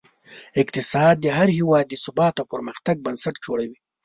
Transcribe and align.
اقتصاد 0.61 1.15
د 1.19 1.25
هر 1.37 1.49
هېواد 1.57 1.85
د 1.89 1.93
ثبات 2.03 2.35
او 2.41 2.45
پرمختګ 2.53 2.95
بنسټ 3.05 3.35
جوړوي. 3.45 3.77